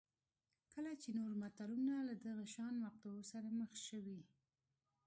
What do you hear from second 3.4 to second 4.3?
مخ شوي